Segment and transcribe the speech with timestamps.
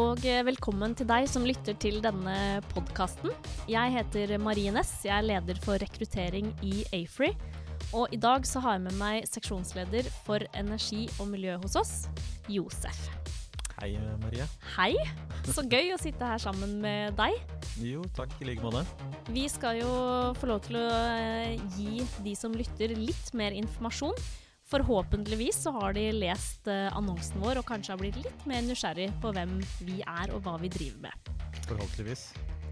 [0.00, 3.32] og velkommen til deg som lytter til denne podkasten.
[3.68, 7.34] Jeg heter Marie Næss, jeg er leder for rekruttering i Afree.
[7.96, 11.94] Og i dag så har jeg med meg seksjonsleder for energi og miljø hos oss,
[12.48, 13.10] Josef.
[13.80, 14.46] Hei, Marie.
[14.76, 14.94] Hei.
[15.50, 17.36] Så gøy å sitte her sammen med deg.
[17.82, 18.84] Jo, takk i like måte.
[19.28, 19.90] Vi skal jo
[20.38, 20.86] få lov til å
[21.16, 24.16] eh, gi de som lytter, litt mer informasjon.
[24.70, 29.08] Forhåpentligvis så har de lest eh, annonsen vår og kanskje har blitt litt mer nysgjerrig
[29.22, 31.30] på hvem vi er og hva vi driver med.
[31.66, 32.28] Forhåpentligvis.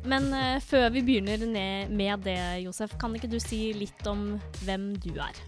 [0.06, 1.42] Men uh, før vi begynner
[1.90, 5.42] med det, Josef, kan ikke du si litt om hvem du er?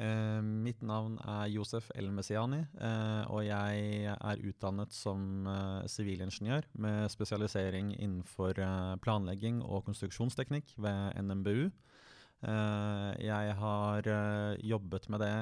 [0.00, 5.44] Uh, mitt navn er Josef El Messiani, uh, og jeg er utdannet som
[5.84, 8.56] sivilingeniør med spesialisering innenfor
[9.04, 11.68] planlegging og konstruksjonsteknikk ved NMBU.
[12.42, 14.08] Eh, jeg har
[14.58, 15.34] jobbet med det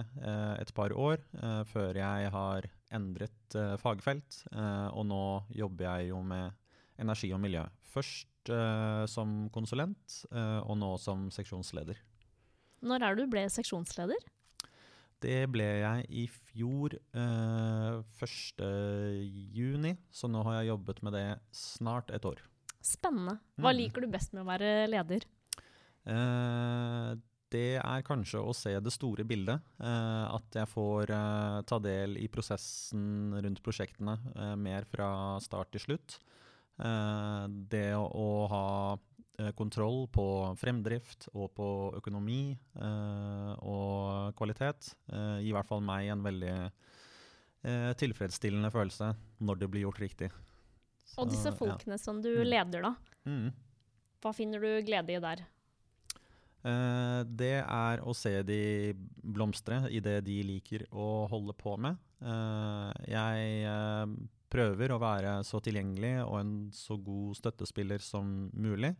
[0.61, 1.23] et par år
[1.71, 5.23] før jeg har endret fagfelt, og nå
[5.55, 6.51] jobber jeg jo med
[7.01, 7.65] energi og miljø.
[7.91, 8.51] Først
[9.11, 11.99] som konsulent, og nå som seksjonsleder.
[12.81, 14.29] Når er du ble seksjonsleder?
[15.21, 18.63] Det ble jeg i fjor, eh, 1.
[19.53, 22.41] juni, så nå har jeg jobbet med det snart et år.
[22.81, 23.37] Spennende.
[23.61, 23.77] Hva mm.
[23.77, 25.27] liker du best med å være leder?
[26.09, 27.11] Eh,
[27.51, 29.63] det er kanskje å se det store bildet.
[29.83, 34.17] Eh, at jeg får eh, ta del i prosessen rundt prosjektene
[34.61, 35.11] mer fra
[35.43, 36.21] start til slutt.
[36.81, 38.67] Det å, ha
[39.53, 40.25] kontroll på
[40.57, 41.67] fremdrift og på
[41.99, 46.55] økonomi og kvalitet gir i hvert fall meg en veldig
[48.01, 49.11] tilfredsstillende følelse
[49.45, 50.31] når det blir gjort riktig.
[51.05, 52.01] Så, og disse folkene ja.
[52.01, 52.49] som du mm.
[52.49, 52.95] leder, da.
[53.29, 53.53] Mm.
[54.25, 55.45] Hva finner du glede i der?
[56.61, 61.97] Uh, det er å se de blomstre i det de liker å holde på med.
[62.21, 64.05] Uh, jeg uh,
[64.51, 68.93] prøver å være så tilgjengelig og en så god støttespiller som mulig.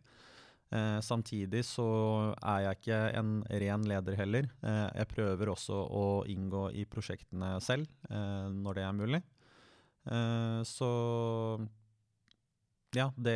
[0.71, 1.85] Eh, samtidig så
[2.39, 3.31] er jeg ikke en
[3.63, 4.47] ren leder heller.
[4.63, 9.21] Eh, jeg prøver også å inngå i prosjektene selv, eh, når det er mulig.
[10.07, 10.91] Eh, så
[12.95, 13.35] ja, det,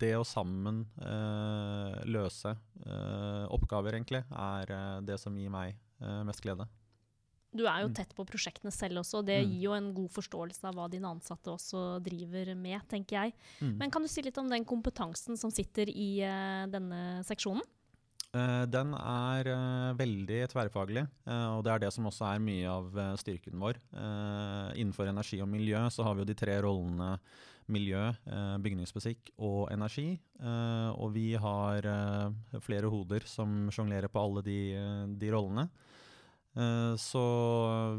[0.00, 4.74] det å sammen eh, løse eh, oppgaver, egentlig, er
[5.06, 5.76] det som gir meg
[6.28, 6.66] mest glede.
[7.56, 7.94] Du er jo mm.
[7.96, 9.52] tett på prosjektene selv også, og det mm.
[9.52, 13.36] gir jo en god forståelse av hva dine ansatte også driver med, tenker jeg.
[13.62, 13.76] Mm.
[13.80, 17.64] Men kan du si litt om den kompetansen som sitter i uh, denne seksjonen?
[18.36, 23.02] Uh, den er uh, veldig tverrfaglig, og det er det som også er mye av
[23.20, 23.80] styrken vår.
[24.76, 27.16] innenfor energi og miljø så har vi jo de tre rollene
[27.72, 28.12] miljø,
[28.62, 30.20] bygningsmusikk og energi.
[30.38, 31.88] og vi har
[32.62, 34.60] flere hoder som sjonglerer på alle de,
[35.18, 35.66] de rollene.
[36.56, 37.24] Eh, så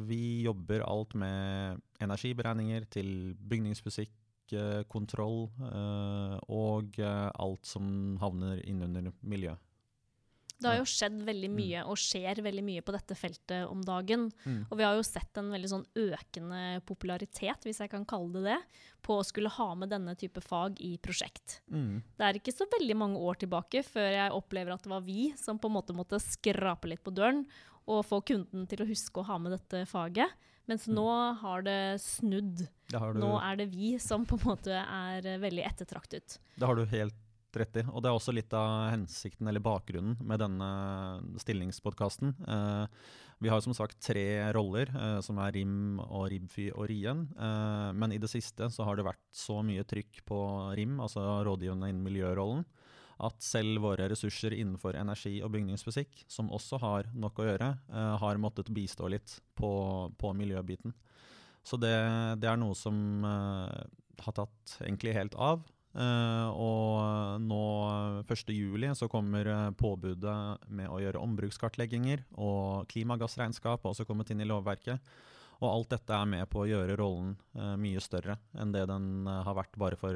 [0.09, 4.13] vi jobber alt med energiberegninger til bygningsfysikk,
[4.51, 9.53] eh, kontroll eh, og alt som havner innunder miljø.
[10.57, 11.57] Det har jo skjedd veldig mm.
[11.59, 14.28] mye, og skjer veldig mye på dette feltet om dagen.
[14.45, 14.63] Mm.
[14.66, 18.47] Og vi har jo sett en veldig sånn økende popularitet, hvis jeg kan kalle det
[18.47, 18.57] det,
[19.06, 21.59] på å skulle ha med denne type fag i prosjekt.
[21.72, 22.01] Mm.
[22.17, 25.31] Det er ikke så veldig mange år tilbake før jeg opplever at det var vi
[25.40, 27.46] som på en måte måtte skrape litt på døren
[27.88, 30.34] og få kunden til å huske å ha med dette faget.
[30.67, 30.96] Mens mm.
[30.97, 31.07] nå
[31.40, 32.66] har det snudd.
[32.91, 36.41] Det har nå er det vi som på en måte er veldig ettertraktet.
[36.57, 37.16] Det har du helt
[37.62, 37.84] rett i.
[37.91, 40.69] Og det er også litt av hensikten eller bakgrunnen med denne
[41.41, 42.34] stillingspodkasten.
[42.47, 43.00] Eh,
[43.44, 44.25] vi har som sagt tre
[44.56, 47.25] roller, eh, som er RIM og RIBFY og RIEN.
[47.38, 50.40] Eh, men i det siste så har det vært så mye trykk på
[50.78, 52.66] RIM, altså rådgivende innen miljørollen,
[53.17, 57.69] at selv våre ressurser innenfor energi og bygningsfysikk, som også har nok å gjøre,
[58.22, 59.72] har måttet bistå litt på,
[60.22, 60.94] på miljøbiten.
[61.67, 61.96] Så det,
[62.40, 63.81] det, er noe som uh,
[64.23, 65.66] har tatt egentlig helt av.
[65.97, 67.62] Uh, og nå
[68.22, 69.50] 1.7 så kommer
[69.80, 70.38] påbudet
[70.69, 75.02] med å gjøre ombrukskartlegginger, og klimagassregnskap også kommet inn i lovverket.
[75.58, 77.32] Og alt dette er med på å gjøre rollen
[77.82, 80.14] mye større enn det den har vært bare for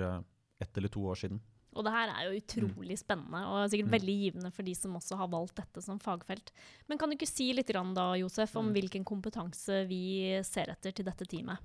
[0.61, 1.41] ett eller to år siden.
[1.71, 3.95] Og det her er jo utrolig spennende og sikkert mm.
[3.95, 6.51] veldig givende for de som også har valgt dette som fagfelt.
[6.91, 8.73] Men kan du ikke si litt da, Josef, om mm.
[8.75, 11.63] hvilken kompetanse vi ser etter til dette teamet?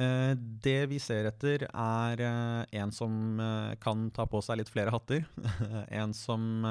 [0.00, 0.32] Eh,
[0.64, 3.12] det vi ser etter, er eh, en som
[3.42, 5.26] eh, kan ta på seg litt flere hatter.
[6.00, 6.64] en som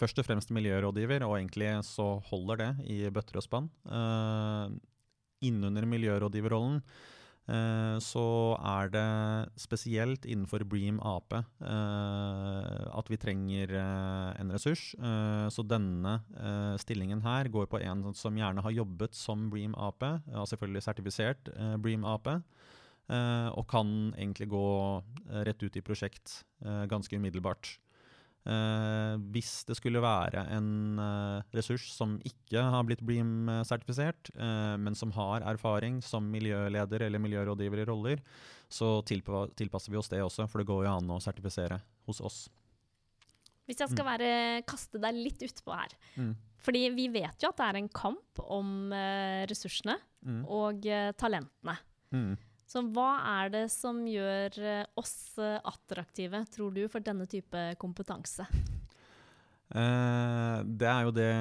[0.00, 3.70] først og fremst miljørådgiver, og egentlig så holder det i bøtter og spann.
[5.44, 6.80] Innunder miljørådgiverrollen
[8.04, 8.24] så
[8.60, 9.04] er det
[9.56, 14.90] spesielt innenfor Bream Ap eh, at vi trenger eh, en ressurs.
[15.48, 16.18] så denne
[16.80, 21.48] stillingen her går på en som gjerne har jobbet som Bream Ap, og selvfølgelig sertifisert
[21.80, 22.28] Bream Ap.
[23.08, 24.64] eh, og kan egentlig gå
[25.30, 27.78] eh, rett ut i prosjekt eh, ganske umiddelbart.
[28.48, 34.96] Eh, hvis det skulle være en eh, ressurs som ikke har blitt Bream-sertifisert, eh, men
[34.96, 38.22] som har erfaring som miljøleder eller miljørådgiver i roller,
[38.72, 42.22] så tilpa tilpasser vi oss det også, for det går jo an å sertifisere hos
[42.24, 42.40] oss.
[43.68, 44.28] Hvis jeg skal være,
[44.64, 45.92] kaste deg litt utpå her.
[46.16, 46.32] Mm.
[46.64, 48.94] Fordi vi vet jo at det er en kamp om
[49.50, 50.40] ressursene Mm.
[50.50, 50.82] og
[51.14, 51.76] talentene.
[52.10, 52.32] Mm.
[52.68, 57.62] Så hva er det som gjør eh, oss eh, attraktive, tror du, for denne type
[57.80, 58.44] kompetanse?
[59.68, 61.32] Eh, det er jo det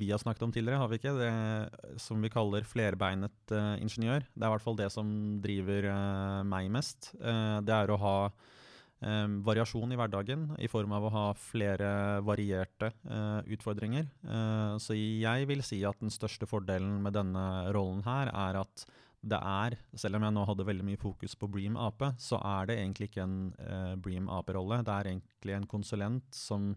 [0.00, 1.14] vi har snakket om tidligere, har vi ikke?
[1.20, 4.24] Det som vi kaller flerbeinet eh, ingeniør.
[4.32, 5.08] Det er i hvert fall det som
[5.44, 7.12] driver eh, meg mest.
[7.20, 8.18] Eh, det er å ha
[8.96, 11.88] variasjon i hverdagen i form av å ha flere
[12.24, 12.88] varierte
[13.52, 14.06] utfordringer.
[14.80, 17.44] Så jeg vil si at den største fordelen med denne
[17.76, 18.86] rollen her er at
[19.26, 22.70] det er, selv om jeg nå hadde veldig mye fokus på Bream Ap, så er
[22.70, 24.82] det egentlig ikke en eh, Bream Ap-rolle.
[24.86, 26.74] Det er egentlig en konsulent som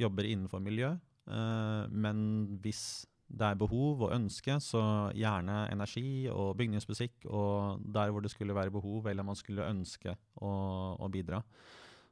[0.00, 0.92] jobber innenfor miljø.
[1.26, 2.20] Eh, men
[2.62, 2.84] hvis
[3.30, 4.82] det er behov og ønske, så
[5.14, 10.16] gjerne energi og bygningsmusikk, og der hvor det skulle være behov, eller man skulle ønske
[10.42, 10.50] å,
[10.98, 11.42] å bidra.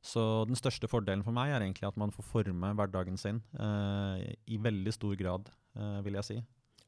[0.04, 4.28] Så den største fordelen for meg er egentlig at man får forme hverdagen sin eh,
[4.46, 6.38] i veldig stor grad, eh, vil jeg si.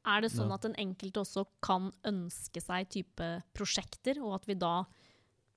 [0.07, 0.55] Er det sånn Ja.
[0.57, 4.85] at den enkelte også kan ønske seg type prosjekter, og at vi da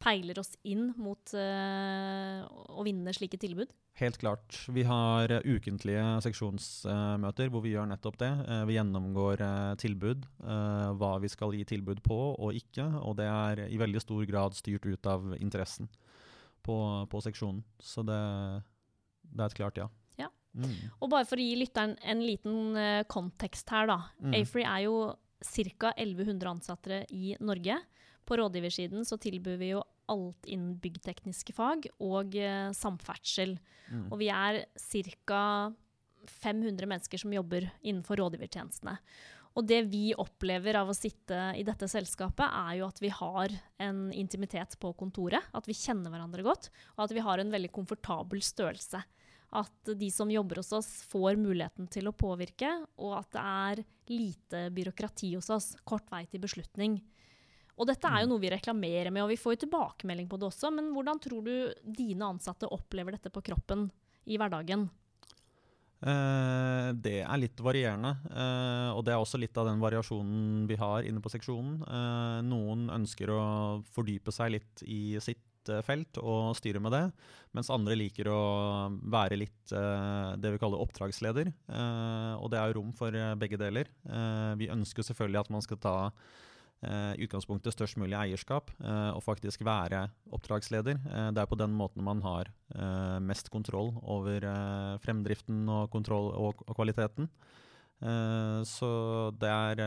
[0.05, 2.45] peiler oss inn mot uh,
[2.77, 3.73] å vinne slike tilbud?
[3.97, 4.59] Helt klart.
[4.75, 8.31] Vi har ukentlige seksjonsmøter hvor vi gjør nettopp det.
[8.43, 10.25] Eh, vi gjennomgår eh, tilbud,
[10.99, 12.89] hva vi skal gi tilbud på og ikke.
[13.07, 15.87] Og det er i veldig stor grad styrt ut av interessen
[16.67, 17.63] på, på seksjonen.
[17.79, 18.19] Så det,
[19.31, 19.87] det er et klart ja.
[20.55, 20.75] Mm.
[21.03, 23.99] Og bare for å gi lytteren en liten uh, kontekst her, da.
[24.23, 24.39] Mm.
[24.41, 24.97] Afree er jo
[25.45, 25.93] ca.
[25.97, 27.79] 1100 ansatte i Norge.
[28.25, 33.57] På rådgiversiden så tilbyr vi jo alt innen byggtekniske fag og uh, samferdsel.
[33.91, 34.09] Mm.
[34.11, 34.65] Og vi er
[35.27, 35.45] ca.
[36.25, 38.97] 500 mennesker som jobber innenfor rådgivertjenestene.
[39.55, 43.53] Og det vi opplever av å sitte i dette selskapet, er jo at vi har
[43.85, 45.47] en intimitet på kontoret.
[45.55, 49.05] At vi kjenner hverandre godt, og at vi har en veldig komfortabel størrelse.
[49.55, 53.83] At de som jobber hos oss, får muligheten til å påvirke, og at det er
[54.11, 55.75] lite byråkrati hos oss.
[55.87, 56.99] Kort vei til beslutning.
[57.75, 60.49] Og dette er jo noe vi reklamerer med, og vi får jo tilbakemelding på det
[60.51, 60.71] også.
[60.75, 63.89] Men hvordan tror du dine ansatte opplever dette på kroppen
[64.31, 64.87] i hverdagen?
[66.05, 70.77] Eh, det er litt varierende, eh, og det er også litt av den variasjonen vi
[70.77, 71.79] har inne på seksjonen.
[71.81, 73.45] Eh, noen ønsker å
[73.95, 75.43] fordype seg litt i sitt
[75.73, 77.03] eh, felt og styre med det,
[77.57, 78.41] mens andre liker å
[79.13, 81.51] være litt eh, det vi kaller oppdragsleder.
[81.51, 83.91] Eh, og det er rom for begge deler.
[84.59, 85.99] Vi ønsker selvfølgelig at man skal ta
[86.85, 90.03] i utgangspunktet størst mulig eierskap og faktisk være
[90.37, 90.99] oppdragsleder.
[91.33, 92.51] Det er på den måten man har
[93.25, 94.45] mest kontroll over
[95.01, 97.31] fremdriften og kontroll og, kvaliteten.
[98.69, 98.91] Så
[99.41, 99.81] det er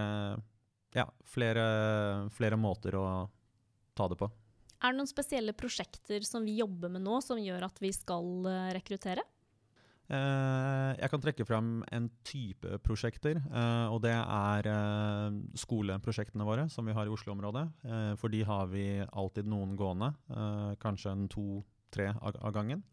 [0.98, 1.68] ja, flere,
[2.34, 3.06] flere måter å
[3.94, 4.32] ta det på.
[4.78, 8.46] Er det noen spesielle prosjekter som vi jobber med nå, som gjør at vi skal
[8.50, 9.24] eh, rekruttere?
[10.08, 14.70] Eh, jeg kan trekke frem en type prosjekter, eh, og det er
[15.58, 17.66] skoleprosjektene våre som vi har i Oslo-området.
[18.22, 20.14] For de har vi alltid noen gående,
[20.84, 22.86] kanskje en to-tre av gangen.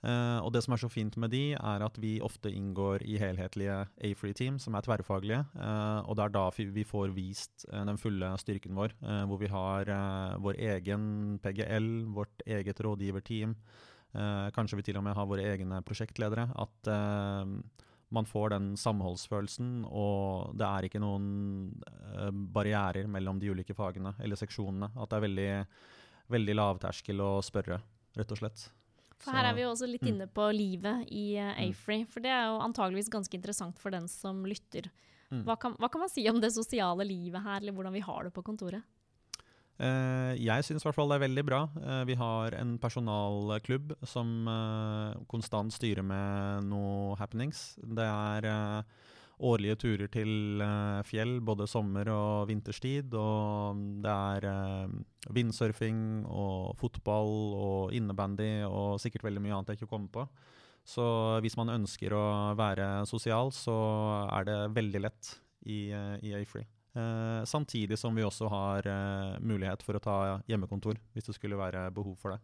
[0.00, 3.18] Eh, og det som er så fint med de, er at vi ofte inngår i
[3.20, 5.42] helhetlige A-free-team som er tverrfaglige.
[5.52, 8.96] Uh, og det er da vi får vist uh, den fulle styrken vår,
[9.28, 9.90] hvor vi har
[10.40, 11.04] vår egen
[11.42, 13.54] PGL, vårt eget rådgiverteam.
[14.56, 16.48] Kanskje vi til og med har våre egne prosjektledere.
[16.58, 16.88] At
[18.10, 21.28] man får den samholdsfølelsen, og det er ikke noen
[22.50, 24.90] barrierer mellom de ulike fagene eller seksjonene.
[24.96, 25.48] At det er veldig,
[26.34, 27.78] veldig lavterskel å spørre,
[28.18, 28.66] rett og slett.
[29.20, 30.10] For her er vi jo også litt mm.
[30.14, 32.06] inne på livet i uh, Mm.
[32.08, 34.88] For det er jo antageligvis ganske interessant for den som lytter.
[35.30, 35.44] Mm.
[35.46, 38.26] Hva kan, hva kan man si om det sosiale livet her, eller hvordan vi har
[38.26, 38.82] det på kontoret?
[39.80, 41.60] Uh, jeg syns i hvert fall det er veldig bra.
[41.78, 47.78] Uh, vi har en personalklubb som uh, konstant styrer med noe happenings.
[47.80, 48.98] Det er eh,
[49.40, 53.14] årlige turer til eh, fjell, både sommer- og vinterstid.
[53.16, 54.48] Og det er
[55.30, 60.26] vindsurfing windsurfing og fotball og innebandy og sikkert veldig mye annet jeg ikke kommer på.
[60.84, 61.04] Så
[61.44, 62.24] hvis man ønsker å
[62.58, 63.74] være sosial, så
[64.32, 65.34] er det veldig lett
[65.68, 66.66] i, eh, i A-Free.
[66.96, 70.16] Eh, samtidig som vi også har eh, mulighet for å ta
[70.50, 72.40] hjemmekontor hvis det skulle være behov for det.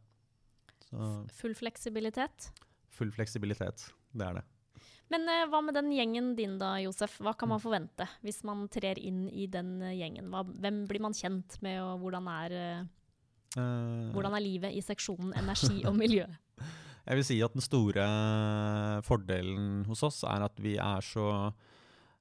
[0.87, 2.53] Så Full fleksibilitet.
[2.97, 4.45] full fleksibilitet, det er det.
[5.13, 7.19] Men uh, hva med den gjengen din da, Josef?
[7.23, 7.65] Hva kan man mm.
[7.65, 10.33] forvente hvis man trer inn i den uh, gjengen?
[10.33, 12.57] Hva, hvem blir man kjent med, og hvordan er,
[13.55, 16.27] uh, hvordan er livet i seksjonen energi og miljø?
[17.07, 18.05] Jeg vil si at den store
[19.07, 21.29] fordelen hos oss er at vi er så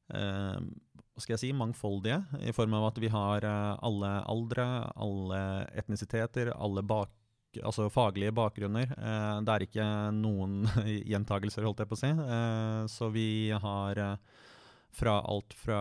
[0.06, 4.65] hva skal jeg si, mangfoldige, i form av at vi har alle aldre,
[5.01, 5.39] alle
[5.82, 7.10] etnisiteter, alle bak
[7.64, 8.92] altså faglige bakgrunner.
[8.92, 10.66] Eh, det er ikke noen
[11.12, 12.12] gjentagelser, holdt jeg på å si.
[12.12, 14.44] Eh, så vi har eh,
[14.96, 15.80] fra alt fra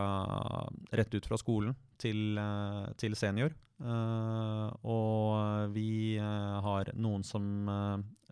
[0.95, 2.35] rett ut fra skolen til,
[2.99, 3.52] til senior.
[4.83, 7.69] og vi har noen som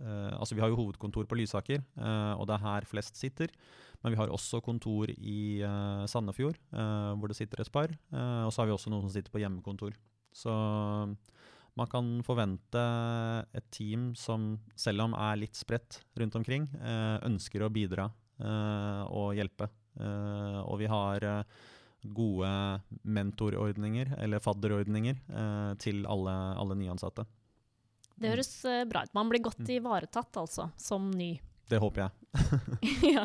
[0.03, 1.85] Altså, vi har jo hovedkontor på Lysaker,
[2.35, 3.53] og det er her flest sitter.
[4.03, 5.63] Men vi har også kontor i
[6.11, 7.95] Sandefjord, hvor det sitter et par.
[8.11, 9.95] og så har vi også noen som sitter på hjemmekontor.
[10.35, 10.51] Så
[11.79, 12.81] man kan forvente
[13.57, 18.11] et team som, selv om er litt spredt rundt omkring, eh, ønsker å bidra
[18.41, 19.71] eh, og hjelpe.
[19.97, 21.29] Eh, og vi har
[22.02, 22.50] gode
[23.07, 25.21] mentorordninger, eller fadderordninger,
[25.79, 27.23] til alle, alle nyansatte.
[28.19, 28.50] Det høres
[28.91, 29.12] bra ut.
[29.14, 29.71] Man blir godt mm.
[29.76, 31.37] ivaretatt, altså, som ny.
[31.71, 32.11] Det håper jeg.
[33.14, 33.25] ja.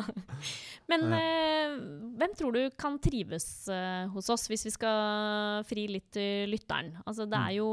[0.88, 1.74] Men eh,
[2.20, 6.94] hvem tror du kan trives eh, hos oss, hvis vi skal fri litt til lytteren?
[7.04, 7.58] Altså, det er mm.
[7.58, 7.68] jo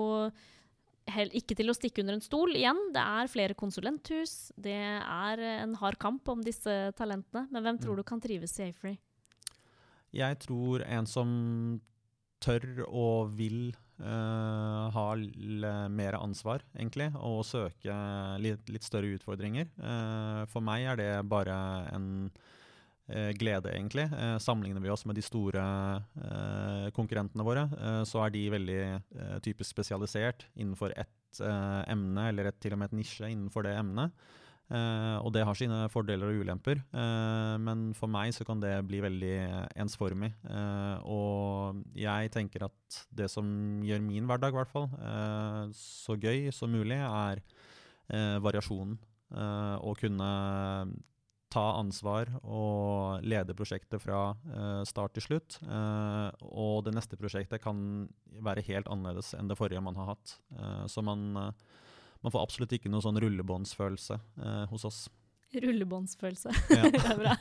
[1.05, 2.55] ikke til å stikke under en stol.
[2.57, 4.51] Igjen, det er flere konsulenthus.
[4.57, 7.45] Det er en hard kamp om disse talentene.
[7.51, 8.01] Men hvem tror mm.
[8.01, 8.97] du kan trives i Afrey?
[10.15, 11.29] Jeg tror en som
[12.43, 15.07] tør og vil uh, ha
[15.91, 17.95] mer ansvar, egentlig, og søke
[18.43, 19.69] litt, litt større utfordringer.
[19.79, 21.55] Uh, for meg er det bare
[21.95, 22.64] en Eh,
[23.07, 24.07] glede, egentlig.
[24.09, 25.61] Eh, sammenligner vi oss med de store
[26.17, 27.67] eh, konkurrentene våre,
[28.07, 28.79] så er de veldig
[29.45, 31.41] typisk spesialisert innenfor ett
[31.91, 34.25] emne, eller et, til og med et nisje innenfor det emnet.
[34.65, 36.79] Og det har sine fordeler og ulemper,
[37.61, 39.33] men for meg så kan det bli veldig
[39.83, 40.31] ensformig.
[41.05, 43.45] Og jeg tenker at det som
[43.85, 44.87] gjør min hverdag, i hvert fall,
[45.75, 47.43] så gøy som mulig, er
[48.41, 48.95] variasjonen.
[49.35, 50.31] Å kunne
[51.55, 55.59] ta ansvar og lede prosjektet fra uh, start til slutt.
[55.63, 58.07] Uh, og det neste prosjektet kan
[58.43, 60.37] være helt annerledes enn det forrige man har hatt.
[60.55, 64.19] Uh, så man, man, får absolutt ikke noe sånn rullebåndsfølelse
[64.71, 65.05] hos oss.
[65.55, 66.51] Rullebåndsfølelse.
[66.75, 66.89] Ja.
[66.93, 67.35] det er bra.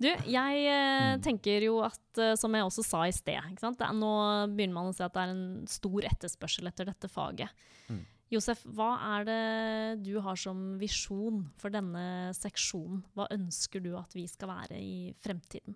[0.00, 1.24] Du, jeg mm.
[1.26, 4.14] tenker jo at, som jeg også sa i sted, er, nå
[4.54, 7.52] begynner man å se at det er en stor etterspørsel etter dette faget.
[7.92, 8.00] Mm.
[8.30, 13.02] Josef, hva er det du har som visjon for denne seksjonen?
[13.16, 15.74] Hva ønsker du at vi skal være i fremtiden?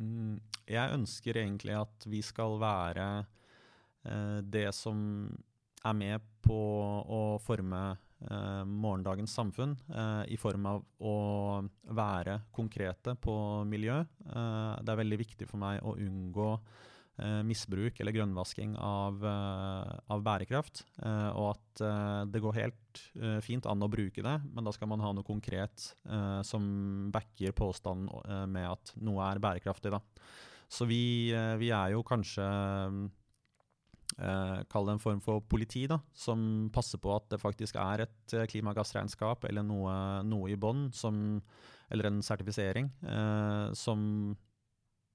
[0.00, 3.06] Mm, jeg ønsker egentlig at vi skal være
[4.08, 4.98] eh, det som
[5.86, 11.16] er med på å forme eh, morgendagens samfunn, eh, i form av å
[11.92, 13.36] være konkrete på
[13.68, 14.00] miljø.
[14.24, 16.50] Det er veldig viktig for meg å unngå
[17.46, 20.84] misbruk eller grønnvasking av, eh, av bærekraft.
[21.02, 21.62] Eh, og at
[22.32, 23.00] det går helt
[23.44, 25.90] fint an å bruke det, men da skal man ha noe konkret
[26.48, 28.08] som backer påstanden
[28.48, 29.92] med at noe er bærekraftig.
[29.92, 30.00] Da.
[30.64, 31.28] Så vi,
[31.60, 32.48] vi er jo kanskje
[34.16, 38.06] Eh, Kall det en form for politi, da, som passer på at det faktisk er
[38.06, 39.92] et klimagassregnskap eller noe,
[40.24, 40.88] noe i bånn,
[41.90, 44.36] eller en sertifisering, eh, som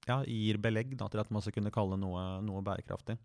[0.08, 3.18] ja, gir belegg da, til at man skal kunne kalle noe, noe bærekraftig.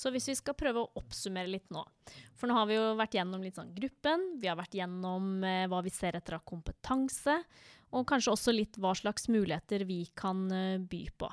[0.00, 1.82] Så hvis vi skal prøve å oppsummere litt nå
[2.38, 4.22] For nå har vi jo vært gjennom litt sånn gruppen.
[4.40, 7.34] Vi har vært gjennom eh, hva vi ser etter av kompetanse.
[7.90, 11.28] Og kanskje også litt hva slags muligheter vi kan eh, by på.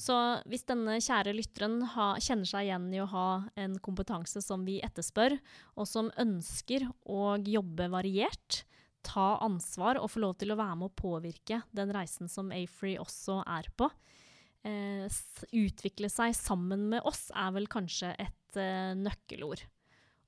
[0.00, 0.16] Så
[0.48, 3.28] hvis denne kjære lytteren ha, kjenner seg igjen i å ha
[3.60, 5.34] en kompetanse som vi etterspør,
[5.76, 8.62] og som ønsker å jobbe variert,
[9.06, 13.00] ta ansvar og få lov til å være med å påvirke den reisen som Afree
[13.00, 13.90] også er på.
[14.62, 15.20] Eh,
[15.56, 19.62] utvikle seg sammen med oss er vel kanskje et eh, nøkkelord.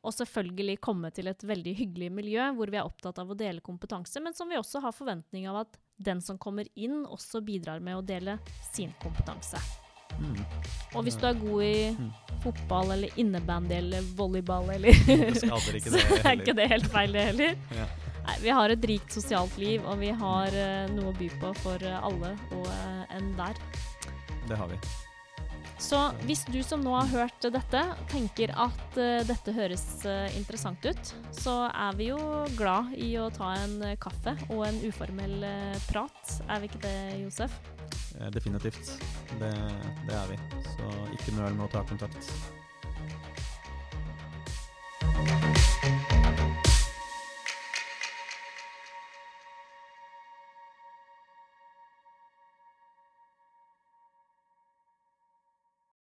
[0.03, 3.63] Og selvfølgelig komme til et veldig hyggelig miljø hvor vi er opptatt av å dele
[3.63, 7.83] kompetanse, men som vi også har forventning av at den som kommer inn, også bidrar
[7.85, 8.39] med å dele
[8.73, 9.61] sin kompetanse.
[10.19, 10.41] Mm.
[10.97, 12.09] Og hvis du er god i mm.
[12.43, 14.93] fotball eller innebandy eller volleyball eller
[15.39, 15.49] Så
[16.19, 17.61] er ikke det helt feil, det heller.
[17.77, 17.87] Ja.
[18.23, 21.55] Nei, vi har et rikt sosialt liv, og vi har uh, noe å by på
[21.63, 23.59] for uh, alle og uh, enhver.
[24.47, 24.79] Det har vi.
[25.83, 25.99] Så
[26.29, 29.85] hvis du som nå har hørt dette, tenker at uh, dette høres
[30.39, 32.21] interessant ut, så er vi jo
[32.55, 35.43] glad i å ta en kaffe og en uformell
[35.91, 36.39] prat.
[36.47, 37.59] Er vi ikke det, Josef?
[38.31, 38.99] Definitivt.
[39.41, 39.55] Det,
[40.07, 40.43] det er vi.
[40.77, 42.31] Så ikke nøl med å ta kontakt.